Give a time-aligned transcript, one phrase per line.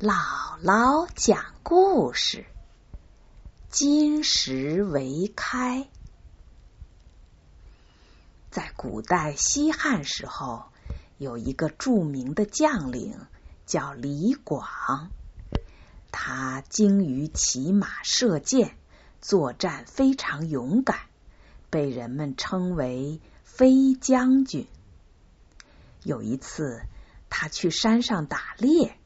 [0.00, 2.46] 姥姥讲故事：
[3.68, 5.90] 金石为开。
[8.50, 10.64] 在古代西汉时候，
[11.18, 13.14] 有一个著名的将领
[13.66, 15.10] 叫李广，
[16.10, 18.78] 他精于骑马射箭，
[19.20, 20.98] 作战非常勇敢，
[21.68, 24.66] 被人们称为飞将军。
[26.04, 26.80] 有一次，
[27.28, 28.96] 他去山上打猎。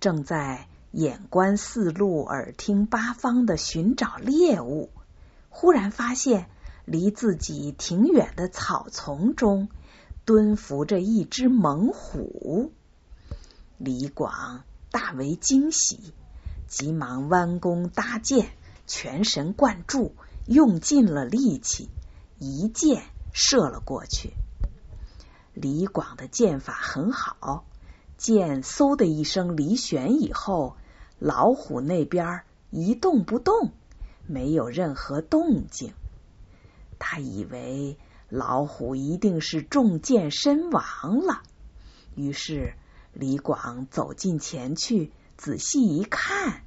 [0.00, 4.90] 正在眼观四路、耳听八方的寻找猎物，
[5.48, 6.48] 忽然发现
[6.84, 9.68] 离自己挺远的草丛中
[10.24, 12.72] 蹲伏着一只猛虎。
[13.76, 16.12] 李广大为惊喜，
[16.68, 18.50] 急忙弯弓搭箭，
[18.86, 20.14] 全神贯注，
[20.46, 21.88] 用尽了力气，
[22.38, 23.02] 一箭
[23.32, 24.32] 射了过去。
[25.54, 27.64] 李广的箭法很好。
[28.18, 30.76] 见嗖的一声离弦以后，
[31.18, 33.72] 老虎那边一动不动，
[34.26, 35.94] 没有任何动静。
[36.98, 37.96] 他以为
[38.28, 41.42] 老虎一定是中箭身亡了，
[42.16, 42.74] 于是
[43.12, 46.64] 李广走近前去仔细一看，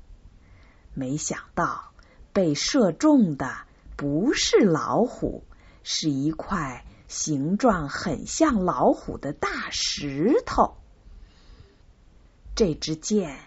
[0.94, 1.92] 没想到
[2.32, 3.54] 被射中的
[3.98, 5.44] 不是老虎，
[5.84, 10.78] 是一块形状很像老虎的大石头。
[12.54, 13.40] 这支箭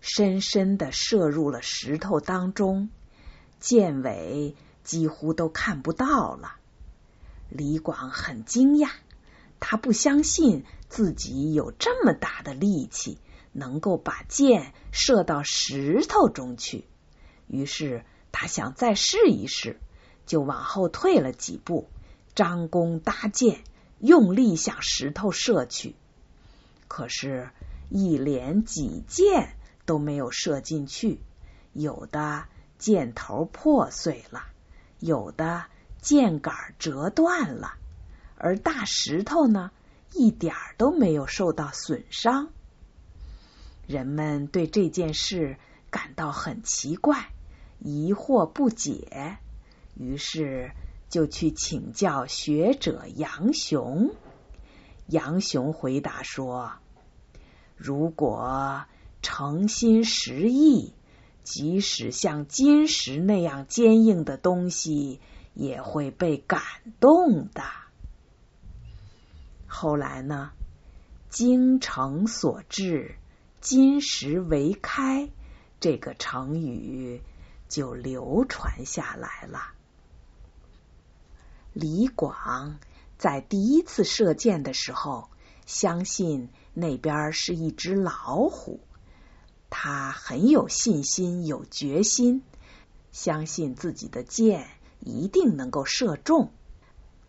[0.00, 2.90] 深深的射入了石头当中，
[3.58, 6.54] 箭尾几乎都看不到了。
[7.48, 8.88] 李广很惊讶，
[9.58, 13.18] 他不相信自己有这么大的力气，
[13.50, 16.84] 能够把箭射到石头中去。
[17.48, 19.80] 于是他想再试一试，
[20.24, 21.88] 就往后退了几步，
[22.34, 23.64] 张弓搭箭，
[23.98, 25.96] 用力向石头射去。
[26.86, 27.50] 可是。
[27.94, 29.54] 一连几箭
[29.84, 31.20] 都没有射进去，
[31.74, 32.46] 有的
[32.78, 34.46] 箭头破碎了，
[34.98, 35.66] 有的
[36.00, 37.74] 箭杆折断了，
[38.38, 39.72] 而大石头呢，
[40.14, 42.48] 一点都没有受到损伤。
[43.86, 45.58] 人们对这件事
[45.90, 47.28] 感到很奇怪，
[47.78, 49.36] 疑惑不解，
[49.94, 50.70] 于是
[51.10, 54.14] 就去请教学者杨雄。
[55.08, 56.72] 杨雄回答说。
[57.82, 58.84] 如果
[59.22, 60.92] 诚心实意，
[61.42, 65.20] 即使像金石那样坚硬的东西，
[65.52, 66.62] 也会被感
[67.00, 67.64] 动的。
[69.66, 70.52] 后来呢？
[71.28, 73.16] 精诚所至，
[73.60, 75.28] 金石为开，
[75.80, 77.20] 这个成语
[77.68, 79.72] 就流传下来了。
[81.72, 82.78] 李广
[83.18, 85.28] 在第一次射箭的时候。
[85.64, 88.80] 相信那边是一只老虎，
[89.68, 92.42] 他很有信心、有决心，
[93.10, 94.68] 相信自己的箭
[95.00, 96.50] 一定能够射中，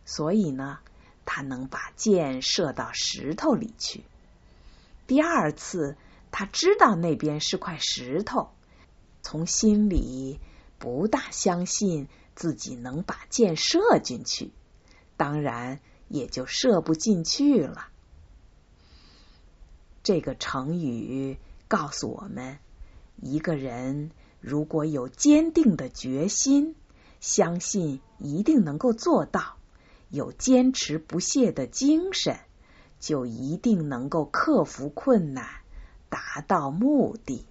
[0.05, 0.79] 所以呢，
[1.25, 4.03] 他能把箭射到石头里去。
[5.07, 5.97] 第二次，
[6.31, 8.51] 他知道那边是块石头，
[9.21, 10.39] 从心里
[10.79, 14.51] 不大相信自己能把箭射进去，
[15.17, 17.89] 当然也就射不进去了。
[20.03, 21.37] 这个成语
[21.69, 22.57] 告诉我们：
[23.15, 26.75] 一个人如果有坚定的决心，
[27.21, 29.57] 相信一定能够做到；
[30.09, 32.37] 有坚持不懈的精神，
[32.99, 35.47] 就一定能够克服困难，
[36.09, 37.45] 达到目的。